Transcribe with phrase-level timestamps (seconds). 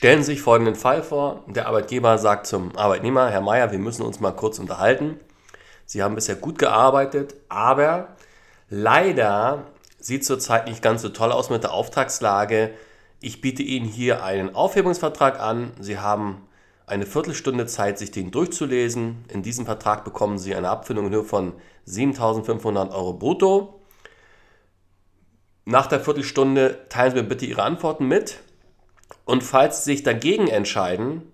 [0.00, 1.44] Stellen Sie sich folgenden Fall vor.
[1.46, 5.20] Der Arbeitgeber sagt zum Arbeitnehmer, Herr Meier, wir müssen uns mal kurz unterhalten.
[5.84, 8.16] Sie haben bisher gut gearbeitet, aber
[8.70, 9.66] leider
[9.98, 12.70] sieht zurzeit nicht ganz so toll aus mit der Auftragslage.
[13.20, 15.72] Ich biete Ihnen hier einen Aufhebungsvertrag an.
[15.78, 16.48] Sie haben
[16.86, 19.26] eine Viertelstunde Zeit, sich den durchzulesen.
[19.28, 21.52] In diesem Vertrag bekommen Sie eine Abfindung in Höhe von
[21.86, 23.82] 7.500 Euro brutto.
[25.66, 28.40] Nach der Viertelstunde teilen Sie mir bitte Ihre Antworten mit.
[29.24, 31.30] Und falls Sie sich dagegen entscheiden,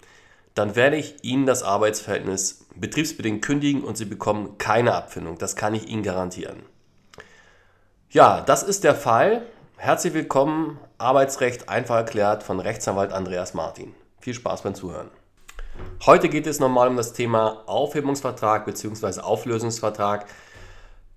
[0.55, 5.39] dann werde ich Ihnen das Arbeitsverhältnis betriebsbedingt kündigen und Sie bekommen keine Abfindung.
[5.39, 6.63] Das kann ich Ihnen garantieren.
[8.11, 9.43] Ja, das ist der Fall.
[9.77, 13.95] Herzlich willkommen, Arbeitsrecht einfach erklärt von Rechtsanwalt Andreas Martin.
[14.21, 15.11] Viel Spaß beim Zuhören.
[16.07, 19.21] Heute geht es nochmal um das Thema Aufhebungsvertrag bzw.
[19.21, 20.27] Auflösungsvertrag,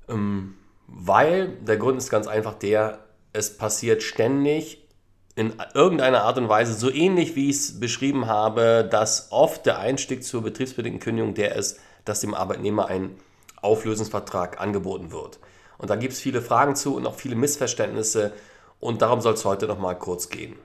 [0.10, 3.00] ähm, weil der Grund ist ganz einfach der,
[3.32, 4.89] es passiert ständig
[5.36, 9.80] in irgendeiner Art und Weise, so ähnlich wie ich es beschrieben habe, dass oft der
[9.80, 13.16] Einstieg zur betriebsbedingten Kündigung der ist, dass dem Arbeitnehmer ein
[13.62, 15.40] Auflösungsvertrag angeboten wird.
[15.78, 18.34] Und da gibt es viele Fragen zu und auch viele Missverständnisse
[18.80, 20.56] und darum soll es heute nochmal kurz gehen.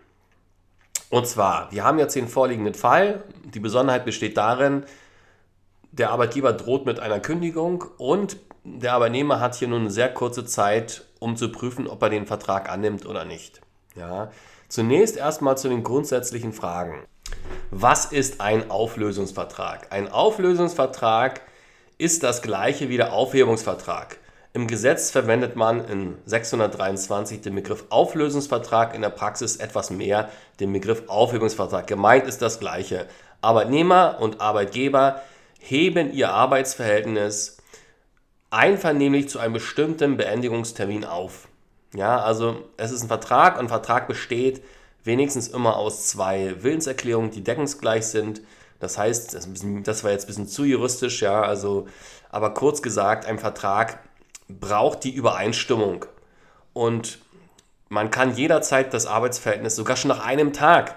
[1.10, 3.22] Und zwar, wir haben jetzt den vorliegenden Fall.
[3.44, 4.84] Die Besonderheit besteht darin,
[5.92, 10.44] der Arbeitgeber droht mit einer Kündigung und der Arbeitnehmer hat hier nun eine sehr kurze
[10.44, 13.60] Zeit, um zu prüfen, ob er den Vertrag annimmt oder nicht.
[13.94, 14.30] Ja.
[14.68, 17.04] Zunächst erstmal zu den grundsätzlichen Fragen.
[17.70, 19.92] Was ist ein Auflösungsvertrag?
[19.92, 21.42] Ein Auflösungsvertrag
[21.98, 24.18] ist das gleiche wie der Aufhebungsvertrag.
[24.52, 30.28] Im Gesetz verwendet man in 623 den Begriff Auflösungsvertrag, in der Praxis etwas mehr
[30.60, 31.86] den Begriff Aufhebungsvertrag.
[31.88, 33.06] Gemeint ist das gleiche.
[33.40, 35.22] Arbeitnehmer und Arbeitgeber
[35.58, 37.58] heben ihr Arbeitsverhältnis
[38.50, 41.48] einvernehmlich zu einem bestimmten Beendigungstermin auf.
[41.94, 44.62] Ja, also es ist ein Vertrag und ein Vertrag besteht
[45.04, 48.40] wenigstens immer aus zwei Willenserklärungen, die deckungsgleich sind.
[48.80, 49.34] Das heißt,
[49.84, 51.86] das war jetzt ein bisschen zu juristisch, ja, also,
[52.30, 54.00] aber kurz gesagt, ein Vertrag
[54.48, 56.04] braucht die Übereinstimmung.
[56.72, 57.20] Und
[57.88, 60.96] man kann jederzeit das Arbeitsverhältnis sogar schon nach einem Tag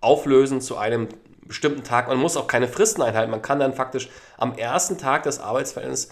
[0.00, 1.08] auflösen zu einem
[1.42, 2.08] bestimmten Tag.
[2.08, 3.30] Man muss auch keine Fristen einhalten.
[3.30, 4.08] Man kann dann faktisch
[4.38, 6.10] am ersten Tag das Arbeitsverhältnis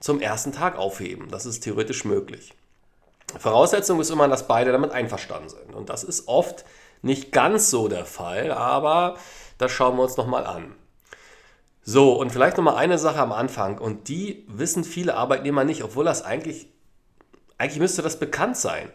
[0.00, 1.28] zum ersten Tag aufheben.
[1.30, 2.54] Das ist theoretisch möglich.
[3.38, 5.74] Voraussetzung ist immer, dass beide damit einverstanden sind.
[5.74, 6.64] Und das ist oft
[7.02, 9.16] nicht ganz so der Fall, aber
[9.58, 10.74] das schauen wir uns nochmal an.
[11.82, 16.04] So, und vielleicht nochmal eine Sache am Anfang, und die wissen viele Arbeitnehmer nicht, obwohl
[16.04, 16.68] das eigentlich,
[17.58, 18.90] eigentlich müsste das bekannt sein.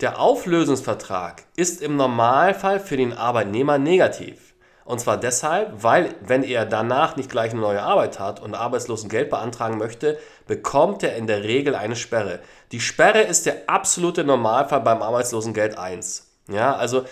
[0.00, 4.53] Der Auflösungsvertrag ist im Normalfall für den Arbeitnehmer negativ.
[4.84, 9.30] Und zwar deshalb, weil wenn er danach nicht gleich eine neue Arbeit hat und Arbeitslosengeld
[9.30, 12.40] beantragen möchte, bekommt er in der Regel eine Sperre.
[12.70, 16.26] Die Sperre ist der absolute Normalfall beim Arbeitslosengeld 1.
[16.48, 17.04] Ja, also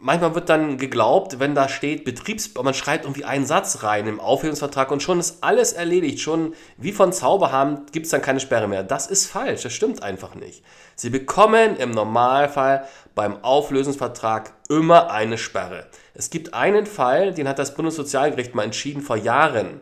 [0.00, 4.20] manchmal wird dann geglaubt, wenn da steht Betriebs, man schreibt irgendwie einen Satz rein im
[4.20, 6.20] Aufhebungsvertrag und schon ist alles erledigt.
[6.20, 8.82] Schon wie von Zauberhand gibt es dann keine Sperre mehr.
[8.82, 10.62] Das ist falsch, das stimmt einfach nicht.
[10.96, 15.86] Sie bekommen im Normalfall beim Auflösungsvertrag immer eine Sperre.
[16.14, 19.80] Es gibt einen Fall, den hat das Bundessozialgericht mal entschieden vor Jahren.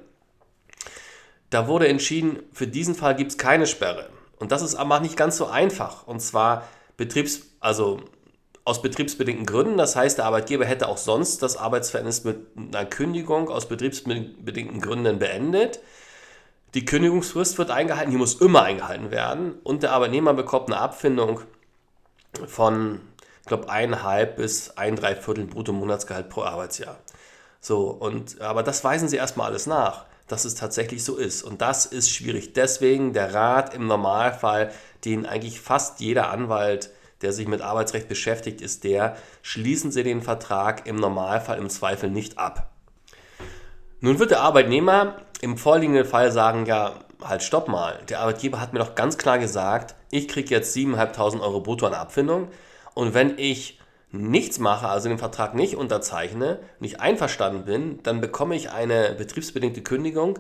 [1.51, 4.11] Da wurde entschieden, für diesen Fall gibt es keine Sperre.
[4.39, 6.07] Und das ist aber nicht ganz so einfach.
[6.07, 8.01] Und zwar Betriebs, also
[8.69, 9.77] aus betriebsbedingten Gründen.
[9.77, 15.19] Das heißt, der Arbeitgeber hätte auch sonst das Arbeitsverhältnis mit einer Kündigung aus betriebsbedingten Gründen
[15.19, 15.81] beendet.
[16.75, 19.55] Die Kündigungsfrist wird eingehalten, die muss immer eingehalten werden.
[19.65, 21.41] Und der Arbeitnehmer bekommt eine Abfindung
[22.47, 23.01] von
[23.49, 26.99] glaube, eineinhalb bis ein Dreiviertel Bruttomonatsgehalt pro Arbeitsjahr.
[27.61, 31.43] So, und, aber das weisen sie erstmal alles nach, dass es tatsächlich so ist.
[31.43, 32.53] Und das ist schwierig.
[32.53, 34.71] Deswegen der Rat im Normalfall,
[35.05, 36.91] den eigentlich fast jeder Anwalt,
[37.23, 42.11] der sich mit Arbeitsrecht beschäftigt, ist der, schließen Sie den Vertrag im Normalfall im Zweifel
[42.11, 42.71] nicht ab.
[44.01, 48.73] Nun wird der Arbeitnehmer im vorliegenden Fall sagen, ja, halt stopp mal, der Arbeitgeber hat
[48.73, 52.49] mir doch ganz klar gesagt, ich kriege jetzt 7.500 Euro brutto an Abfindung
[52.95, 53.81] und wenn ich
[54.11, 59.83] nichts mache, also den Vertrag nicht unterzeichne, nicht einverstanden bin, dann bekomme ich eine betriebsbedingte
[59.83, 60.39] Kündigung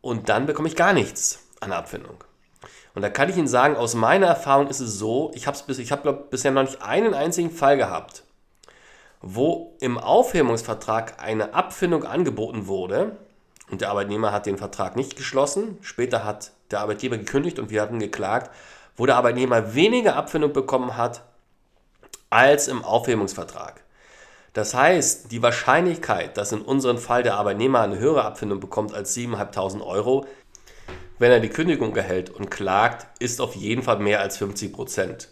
[0.00, 2.22] und dann bekomme ich gar nichts an Abfindung.
[2.94, 5.78] Und da kann ich Ihnen sagen, aus meiner Erfahrung ist es so, ich habe bis,
[5.90, 8.24] hab, bisher noch nicht einen einzigen Fall gehabt,
[9.20, 13.16] wo im Aufhebungsvertrag eine Abfindung angeboten wurde
[13.70, 15.78] und der Arbeitnehmer hat den Vertrag nicht geschlossen.
[15.80, 18.50] Später hat der Arbeitgeber gekündigt und wir hatten geklagt,
[18.96, 21.22] wo der Arbeitnehmer weniger Abfindung bekommen hat
[22.28, 23.82] als im Aufhebungsvertrag.
[24.52, 29.16] Das heißt, die Wahrscheinlichkeit, dass in unserem Fall der Arbeitnehmer eine höhere Abfindung bekommt als
[29.16, 30.26] 7.500 Euro,
[31.22, 35.28] wenn er die Kündigung erhält und klagt, ist auf jeden Fall mehr als 50 Prozent.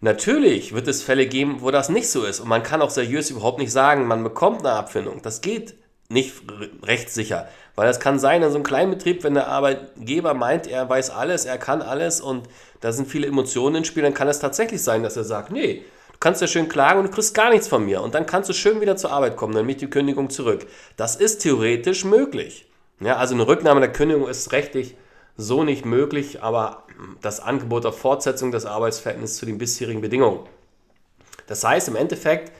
[0.00, 3.28] Natürlich wird es Fälle geben, wo das nicht so ist und man kann auch seriös
[3.28, 5.20] überhaupt nicht sagen, man bekommt eine Abfindung.
[5.20, 5.74] Das geht
[6.08, 6.36] nicht
[6.82, 10.88] rechtssicher, weil es kann sein, in so einem kleinen Betrieb, wenn der Arbeitgeber meint, er
[10.88, 12.48] weiß alles, er kann alles und
[12.80, 15.84] da sind viele Emotionen im Spiel, dann kann es tatsächlich sein, dass er sagt, nee,
[16.12, 18.48] du kannst ja schön klagen und du kriegst gar nichts von mir und dann kannst
[18.48, 20.66] du schön wieder zur Arbeit kommen, nämlich die Kündigung zurück.
[20.96, 22.64] Das ist theoretisch möglich.
[23.00, 24.94] Ja, also eine Rücknahme der Kündigung ist rechtlich
[25.40, 26.84] so nicht möglich, aber
[27.20, 30.40] das Angebot auf Fortsetzung des Arbeitsverhältnisses zu den bisherigen Bedingungen.
[31.46, 32.52] Das heißt, im Endeffekt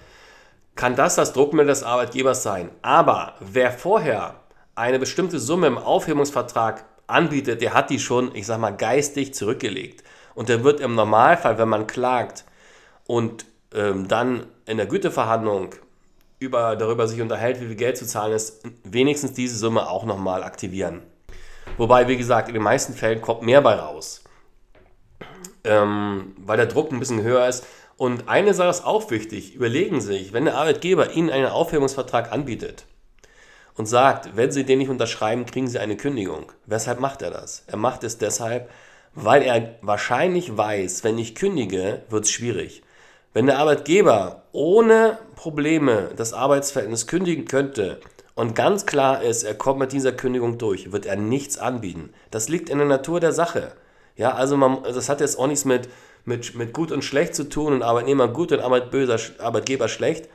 [0.74, 2.70] kann das das Druckmittel des Arbeitgebers sein.
[2.82, 4.36] Aber wer vorher
[4.74, 10.02] eine bestimmte Summe im Aufhebungsvertrag anbietet, der hat die schon, ich sag mal, geistig zurückgelegt.
[10.34, 12.44] Und der wird im Normalfall, wenn man klagt
[13.06, 13.44] und
[13.74, 15.74] ähm, dann in der Güteverhandlung
[16.38, 20.42] über, darüber sich unterhält, wie viel Geld zu zahlen ist, wenigstens diese Summe auch nochmal
[20.42, 21.02] aktivieren.
[21.76, 24.22] Wobei, wie gesagt, in den meisten Fällen kommt mehr bei raus.
[25.64, 27.64] Ähm, weil der Druck ein bisschen höher ist.
[27.96, 29.54] Und eine Sache ist auch wichtig.
[29.54, 32.86] Überlegen Sie sich, wenn der Arbeitgeber Ihnen einen Aufhebungsvertrag anbietet
[33.76, 36.52] und sagt, wenn Sie den nicht unterschreiben, kriegen Sie eine Kündigung.
[36.66, 37.64] Weshalb macht er das?
[37.66, 38.70] Er macht es deshalb,
[39.14, 42.82] weil er wahrscheinlich weiß, wenn ich kündige, wird es schwierig.
[43.32, 48.00] Wenn der Arbeitgeber ohne Probleme das Arbeitsverhältnis kündigen könnte
[48.40, 52.08] und ganz klar ist, er kommt mit dieser Kündigung durch, wird er nichts anbieten.
[52.30, 53.72] Das liegt in der Natur der Sache.
[54.16, 55.90] Ja, also man, das hat jetzt auch nichts mit,
[56.24, 60.30] mit, mit gut und schlecht zu tun und Arbeitnehmer gut und Arbeitböser, Arbeitgeber schlecht.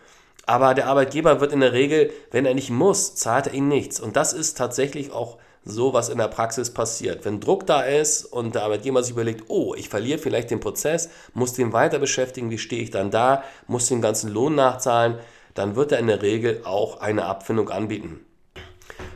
[0.46, 4.00] Aber der Arbeitgeber wird in der Regel, wenn er nicht muss, zahlt er ihnen nichts.
[4.00, 7.26] Und das ist tatsächlich auch so, was in der Praxis passiert.
[7.26, 11.10] Wenn Druck da ist und der Arbeitgeber sich überlegt, oh, ich verliere vielleicht den Prozess,
[11.34, 15.18] muss den weiter beschäftigen, wie stehe ich dann da, muss den ganzen Lohn nachzahlen,
[15.56, 18.24] dann wird er in der Regel auch eine Abfindung anbieten.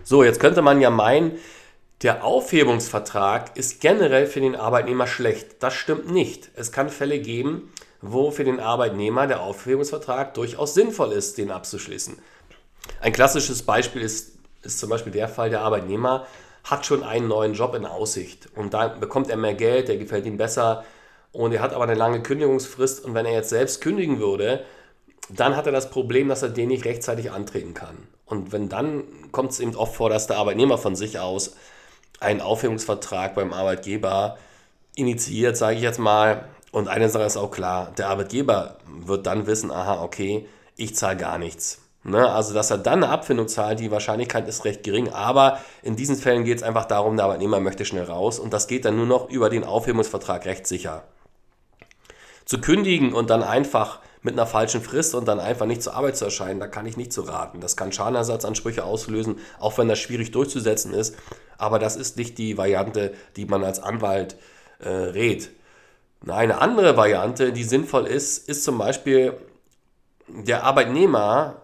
[0.04, 1.38] So, jetzt könnte man ja meinen,
[2.02, 5.62] der Aufhebungsvertrag ist generell für den Arbeitnehmer schlecht.
[5.62, 6.50] Das stimmt nicht.
[6.56, 7.72] Es kann Fälle geben,
[8.02, 12.18] wo für den Arbeitnehmer der Aufhebungsvertrag durchaus sinnvoll ist, den abzuschließen.
[13.02, 16.26] Ein klassisches Beispiel ist, ist zum Beispiel der Fall, der Arbeitnehmer
[16.64, 20.26] hat schon einen neuen Job in Aussicht und da bekommt er mehr Geld, der gefällt
[20.26, 20.86] ihm besser
[21.32, 24.66] und er hat aber eine lange Kündigungsfrist und wenn er jetzt selbst kündigen würde,
[25.30, 27.96] dann hat er das Problem, dass er den nicht rechtzeitig antreten kann.
[28.26, 31.56] Und wenn dann kommt es eben oft vor, dass der Arbeitnehmer von sich aus
[32.20, 34.38] einen Aufhebungsvertrag beim Arbeitgeber
[34.96, 36.46] initiiert, sage ich jetzt mal.
[36.72, 41.18] Und eine Sache ist auch klar, der Arbeitgeber wird dann wissen, aha, okay, ich zahle
[41.18, 41.82] gar nichts.
[42.04, 42.30] Ne?
[42.30, 46.16] Also, dass er dann eine Abfindung zahlt, die Wahrscheinlichkeit ist recht gering, aber in diesen
[46.16, 49.06] Fällen geht es einfach darum, der Arbeitnehmer möchte schnell raus und das geht dann nur
[49.06, 51.04] noch über den Aufhebungsvertrag recht sicher.
[52.46, 56.18] Zu kündigen und dann einfach mit einer falschen Frist und dann einfach nicht zur Arbeit
[56.18, 57.62] zu erscheinen, da kann ich nicht zu raten.
[57.62, 61.16] Das kann Schadenersatzansprüche auslösen, auch wenn das schwierig durchzusetzen ist.
[61.58, 64.36] Aber das ist nicht die Variante, die man als Anwalt
[64.80, 65.52] äh, rät.
[66.28, 69.38] Eine andere Variante, die sinnvoll ist, ist zum Beispiel,
[70.28, 71.62] der Arbeitnehmer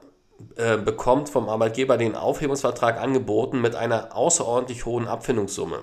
[0.55, 5.79] äh, bekommt vom Arbeitgeber den Aufhebungsvertrag angeboten mit einer außerordentlich hohen Abfindungssumme.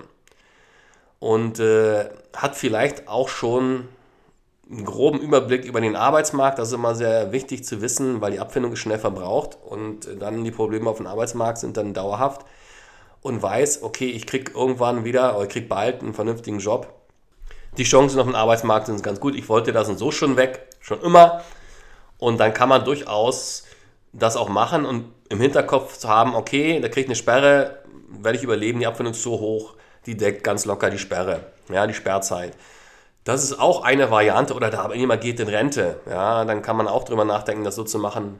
[1.19, 3.87] Und äh, hat vielleicht auch schon
[4.69, 6.59] einen groben Überblick über den Arbeitsmarkt.
[6.59, 10.43] Das ist immer sehr wichtig zu wissen, weil die Abfindung ist schnell verbraucht und dann
[10.43, 12.45] die Probleme auf dem Arbeitsmarkt sind dann dauerhaft
[13.21, 16.93] und weiß, okay, ich kriege irgendwann wieder oder ich kriege bald einen vernünftigen Job.
[17.77, 19.35] Die Chancen auf dem Arbeitsmarkt sind ganz gut.
[19.35, 21.41] Ich wollte das und so schon weg, schon immer.
[22.17, 23.63] Und dann kann man durchaus
[24.13, 27.79] das auch machen und im Hinterkopf zu haben, okay, da kriege ich eine Sperre,
[28.21, 29.73] werde ich überleben, die Abfindung ist so hoch,
[30.05, 32.53] die deckt ganz locker die Sperre, ja, die Sperrzeit.
[33.23, 35.99] Das ist auch eine Variante oder der Arbeitnehmer geht in Rente.
[36.09, 38.39] Ja, dann kann man auch drüber nachdenken, das so zu machen.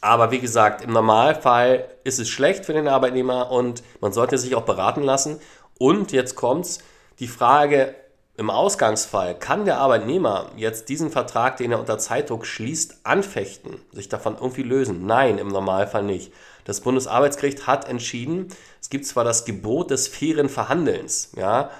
[0.00, 4.54] Aber wie gesagt, im Normalfall ist es schlecht für den Arbeitnehmer und man sollte sich
[4.54, 5.40] auch beraten lassen.
[5.78, 6.80] Und jetzt kommt's,
[7.18, 7.94] die Frage
[8.36, 14.08] im Ausgangsfall, kann der Arbeitnehmer jetzt diesen Vertrag, den er unter Zeitdruck schließt, anfechten, sich
[14.08, 15.06] davon irgendwie lösen?
[15.06, 16.32] Nein, im Normalfall nicht.
[16.64, 18.48] Das Bundesarbeitsgericht hat entschieden,
[18.80, 21.70] es gibt zwar das Gebot des fairen Verhandelns, ja,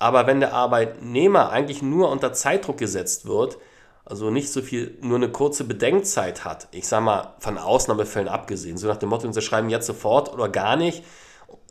[0.00, 3.58] aber wenn der Arbeitnehmer eigentlich nur unter Zeitdruck gesetzt wird,
[4.06, 8.78] also nicht so viel, nur eine kurze Bedenkzeit hat, ich sage mal von Ausnahmefällen abgesehen,
[8.78, 11.04] so nach dem Motto, sie schreiben jetzt sofort oder gar nicht,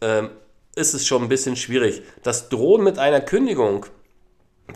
[0.01, 0.29] ähm,
[0.75, 2.03] ist es schon ein bisschen schwierig.
[2.21, 3.87] Das Drohen mit einer Kündigung,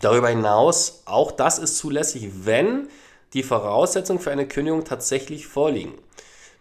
[0.00, 2.88] darüber hinaus, auch das ist zulässig, wenn
[3.34, 5.94] die Voraussetzungen für eine Kündigung tatsächlich vorliegen.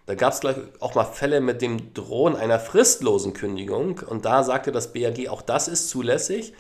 [0.06, 0.42] Da gab es
[0.80, 5.42] auch mal Fälle mit dem Drohen einer fristlosen Kündigung und da sagte das BAG, auch
[5.42, 6.54] das ist zulässig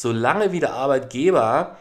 [0.00, 1.76] solange wie der Arbeitgeber,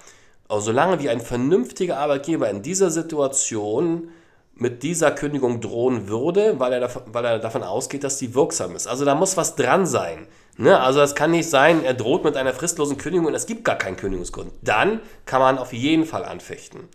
[0.49, 4.09] also solange wie ein vernünftiger Arbeitgeber in dieser Situation
[4.55, 8.75] mit dieser Kündigung drohen würde, weil er, davon, weil er davon ausgeht, dass die wirksam
[8.75, 8.87] ist.
[8.87, 10.27] Also da muss was dran sein.
[10.57, 10.77] Ne?
[10.77, 13.77] Also es kann nicht sein, er droht mit einer fristlosen Kündigung und es gibt gar
[13.77, 14.51] keinen Kündigungsgrund.
[14.61, 16.89] Dann kann man auf jeden Fall anfechten.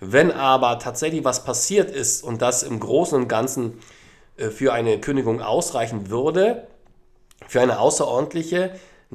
[0.00, 3.80] Wenn aber tatsächlich was passiert ist und das im Großen und Ganzen
[4.38, 6.68] äh, für eine Kündigung ausreichen würde,
[7.48, 8.70] für eine außerordentliche,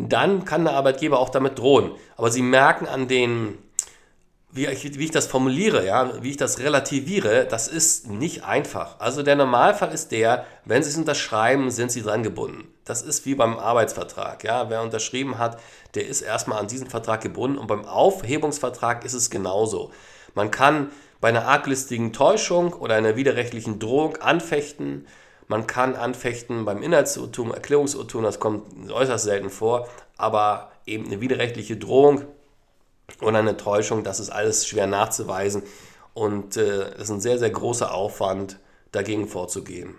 [0.08, 1.92] dann kann der Arbeitgeber auch damit drohen.
[2.16, 3.58] Aber Sie merken an den,
[4.52, 9.00] wie ich, wie ich das formuliere, ja, wie ich das relativiere, das ist nicht einfach.
[9.00, 12.68] Also der Normalfall ist der, wenn Sie es unterschreiben, sind Sie dran gebunden.
[12.86, 14.44] Das ist wie beim Arbeitsvertrag.
[14.44, 14.70] Ja.
[14.70, 15.60] Wer unterschrieben hat,
[15.96, 19.92] der ist erstmal an diesen Vertrag gebunden und beim Aufhebungsvertrag ist es genauso.
[20.34, 20.90] Man kann
[21.22, 25.06] bei einer arglistigen Täuschung oder einer widerrechtlichen Drohung anfechten.
[25.50, 31.76] Man kann anfechten beim Inhaltsurtum, Erklärungsurtum, das kommt äußerst selten vor, aber eben eine widerrechtliche
[31.76, 32.22] Drohung
[33.20, 35.64] oder eine Täuschung, das ist alles schwer nachzuweisen
[36.14, 38.60] und äh, es äh, ist ein sehr, sehr großer Aufwand,
[38.92, 39.96] dagegen vorzugehen.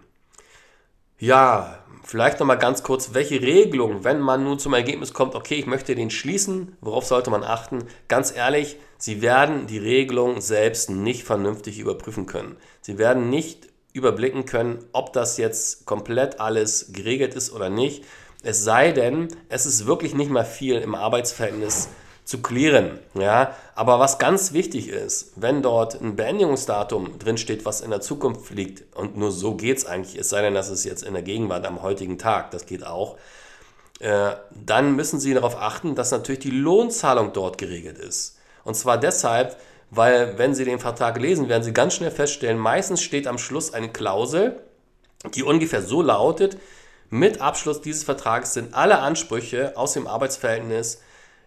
[1.19, 5.66] Ja, vielleicht nochmal ganz kurz, welche Regelung, wenn man nun zum Ergebnis kommt, okay, ich
[5.66, 7.85] möchte den schließen, worauf sollte man achten?
[8.07, 12.57] Ganz ehrlich, Sie werden die Regelung selbst nicht vernünftig überprüfen können.
[12.83, 18.04] Sie werden nicht überblicken können, ob das jetzt komplett alles geregelt ist oder nicht.
[18.42, 21.88] Es sei denn, es ist wirklich nicht mehr viel im Arbeitsverhältnis
[22.25, 23.00] zu klären.
[23.14, 23.56] Ja?
[23.75, 28.97] Aber was ganz wichtig ist, wenn dort ein Beendigungsdatum drinsteht, was in der Zukunft liegt,
[28.97, 31.66] und nur so geht es eigentlich, es sei denn, dass es jetzt in der Gegenwart
[31.66, 33.18] am heutigen Tag, das geht auch,
[33.99, 34.30] äh,
[34.64, 38.38] dann müssen Sie darauf achten, dass natürlich die Lohnzahlung dort geregelt ist.
[38.64, 39.56] Und zwar deshalb,
[39.90, 43.75] weil wenn Sie den Vertrag lesen, werden Sie ganz schnell feststellen, meistens steht am Schluss
[43.75, 44.61] eine Klausel,
[45.35, 46.56] die ungefähr so lautet,
[47.11, 51.02] mit Abschluss dieses Vertrages sind alle Ansprüche aus dem Arbeitsverhältnis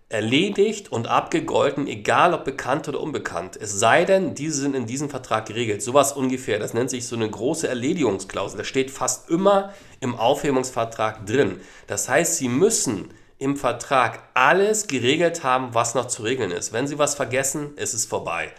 [0.10, 3.58] erledigt und abgegolten, egal ob bekannt oder unbekannt.
[3.60, 5.82] Es sei denn, diese sind in diesem Vertrag geregelt.
[5.82, 6.60] Sowas ungefähr.
[6.60, 8.58] Das nennt sich so eine große Erledigungsklausel.
[8.58, 11.62] Das steht fast immer im Aufhebungsvertrag drin.
[11.88, 13.10] Das heißt, Sie müssen
[13.44, 16.72] im Vertrag alles geregelt haben, was noch zu regeln ist.
[16.72, 18.52] Wenn Sie was vergessen, ist es vorbei.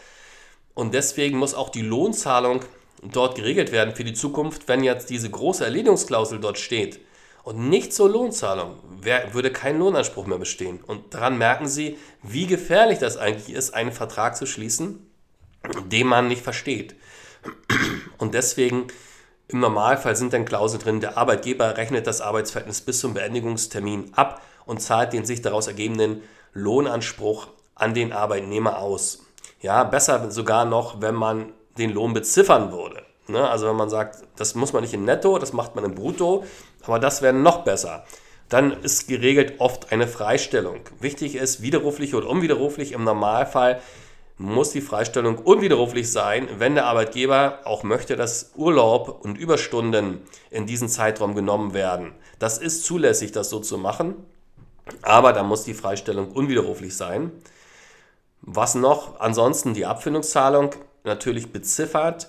[0.75, 2.61] Und deswegen muss auch die Lohnzahlung
[3.03, 7.01] dort geregelt werden für die Zukunft, wenn jetzt diese große Erledigungsklausel dort steht
[7.45, 8.77] und nicht zur Lohnzahlung,
[9.33, 10.81] würde kein Lohnanspruch mehr bestehen.
[10.87, 15.07] Und daran merken Sie, wie gefährlich das eigentlich ist, einen Vertrag zu schließen,
[15.87, 16.95] den man nicht versteht.
[18.19, 18.87] Und deswegen
[19.49, 24.41] im Normalfall sind dann Klauseln drin, der Arbeitgeber rechnet das Arbeitsverhältnis bis zum Beendigungstermin ab
[24.67, 29.21] und zahlt den sich daraus ergebenden Lohnanspruch an den Arbeitnehmer aus.
[29.61, 33.03] Ja, besser sogar noch, wenn man den Lohn beziffern würde.
[33.27, 33.49] Ne?
[33.49, 36.45] Also wenn man sagt, das muss man nicht in Netto, das macht man in Brutto,
[36.83, 38.05] aber das wäre noch besser.
[38.49, 40.81] Dann ist geregelt oft eine Freistellung.
[41.01, 42.93] Wichtig ist, widerruflich oder unwiderruflich.
[42.93, 43.81] Im Normalfall
[44.37, 50.67] muss die Freistellung unwiderruflich sein, wenn der Arbeitgeber auch möchte, dass Urlaub und Überstunden in
[50.67, 52.13] diesen Zeitraum genommen werden.
[52.39, 54.17] Das ist zulässig, das so zu machen,
[55.03, 57.33] aber da muss die Freistellung unwiderruflich sein.
[58.41, 59.21] Was noch?
[59.21, 60.71] Ansonsten die Abfindungszahlung
[61.05, 62.29] natürlich beziffert.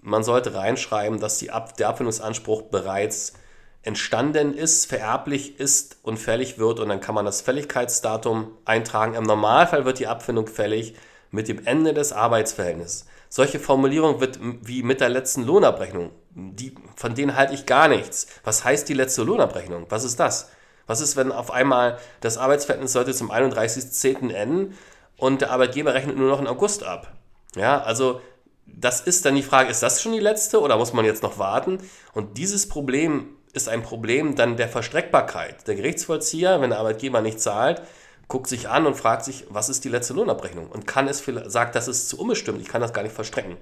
[0.00, 3.34] Man sollte reinschreiben, dass Ab der Abfindungsanspruch bereits
[3.82, 9.14] entstanden ist, vererblich ist und fällig wird und dann kann man das Fälligkeitsdatum eintragen.
[9.14, 10.94] Im Normalfall wird die Abfindung fällig
[11.30, 13.06] mit dem Ende des Arbeitsverhältnisses.
[13.28, 16.10] Solche Formulierung wird wie mit der letzten Lohnabrechnung.
[16.30, 18.26] Die, von denen halte ich gar nichts.
[18.44, 19.86] Was heißt die letzte Lohnabrechnung?
[19.88, 20.50] Was ist das?
[20.86, 24.32] Was ist, wenn auf einmal das Arbeitsverhältnis sollte zum 31.10.
[24.32, 24.76] enden
[25.16, 27.12] und der Arbeitgeber rechnet nur noch in August ab?
[27.56, 28.20] Ja, also
[28.66, 31.38] das ist dann die Frage, ist das schon die letzte oder muss man jetzt noch
[31.38, 31.78] warten?
[32.12, 35.66] Und dieses Problem ist ein Problem dann der Verstreckbarkeit.
[35.66, 37.82] Der Gerichtsvollzieher, wenn der Arbeitgeber nicht zahlt,
[38.28, 40.66] guckt sich an und fragt sich, was ist die letzte Lohnabrechnung?
[40.68, 43.56] Und kann es sagt, das ist zu unbestimmt, ich kann das gar nicht verstrecken.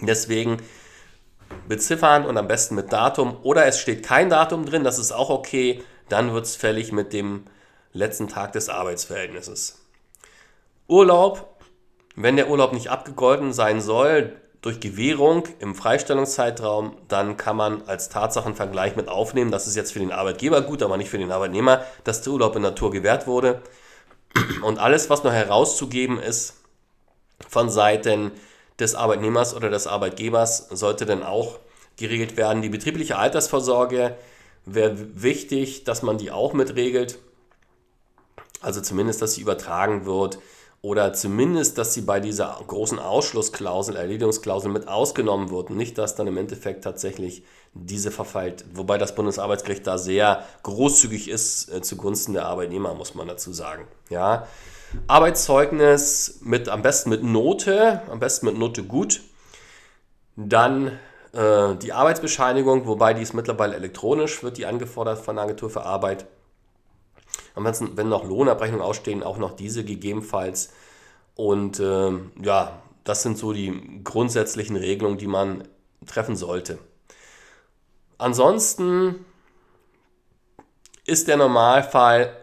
[0.00, 0.58] Deswegen
[1.68, 5.28] beziffern und am besten mit Datum oder es steht kein Datum drin, das ist auch
[5.28, 7.44] okay, dann wird es fällig mit dem
[7.92, 9.78] letzten Tag des Arbeitsverhältnisses.
[10.88, 11.60] Urlaub,
[12.16, 18.08] wenn der Urlaub nicht abgegolten sein soll, durch Gewährung im Freistellungszeitraum, dann kann man als
[18.08, 21.84] Tatsachenvergleich mit aufnehmen, das ist jetzt für den Arbeitgeber gut, aber nicht für den Arbeitnehmer,
[22.04, 23.60] dass der Urlaub in Natur gewährt wurde.
[24.62, 26.54] Und alles, was noch herauszugeben ist
[27.48, 28.30] von Seiten
[28.78, 31.58] des Arbeitnehmers oder des Arbeitgebers, sollte dann auch
[31.96, 32.62] geregelt werden.
[32.62, 34.16] Die betriebliche Altersvorsorge
[34.64, 37.18] wäre wichtig, dass man die auch mitregelt.
[38.60, 40.38] Also zumindest, dass sie übertragen wird
[40.82, 45.70] oder zumindest, dass sie bei dieser großen Ausschlussklausel, Erledigungsklausel mit ausgenommen wird.
[45.70, 48.64] Nicht, dass dann im Endeffekt tatsächlich diese verfällt.
[48.74, 53.86] Wobei das Bundesarbeitsgericht da sehr großzügig ist äh, zugunsten der Arbeitnehmer, muss man dazu sagen.
[54.10, 54.46] Ja.
[55.06, 59.22] Arbeitszeugnis mit, am besten mit Note, am besten mit Note gut.
[60.36, 60.98] Dann
[61.32, 65.84] äh, die Arbeitsbescheinigung, wobei die ist mittlerweile elektronisch, wird die angefordert von der Agentur für
[65.84, 66.26] Arbeit.
[67.54, 70.72] Ansonsten, wenn noch Lohnabrechnungen ausstehen, auch noch diese gegebenenfalls.
[71.34, 72.12] Und äh,
[72.42, 75.68] ja, das sind so die grundsätzlichen Regelungen, die man
[76.06, 76.78] treffen sollte.
[78.18, 79.24] Ansonsten
[81.04, 82.36] ist der Normalfall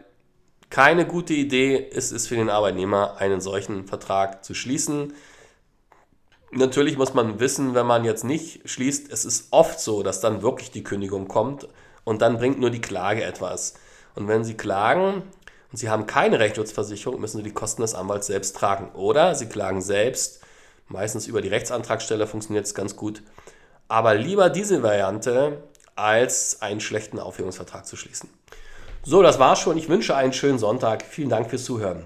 [0.70, 5.14] keine gute Idee, ist es für den Arbeitnehmer, einen solchen Vertrag zu schließen.
[6.52, 10.42] Natürlich muss man wissen, wenn man jetzt nicht schließt, es ist oft so, dass dann
[10.42, 11.68] wirklich die Kündigung kommt
[12.04, 13.76] und dann bringt nur die Klage etwas.
[14.16, 15.24] Und wenn Sie klagen
[15.72, 18.90] und Sie haben keine Rechtsschutzversicherung, müssen Sie die Kosten des Anwalts selbst tragen.
[18.96, 20.42] Oder Sie klagen selbst,
[20.88, 23.22] meistens über die Rechtsantragstelle funktioniert es ganz gut.
[23.88, 25.64] Aber lieber diese Variante,
[25.96, 28.30] als einen schlechten Aufhebungsvertrag zu schließen.
[29.04, 29.78] So, das war's schon.
[29.78, 31.04] Ich wünsche einen schönen Sonntag.
[31.04, 32.06] Vielen Dank fürs Zuhören.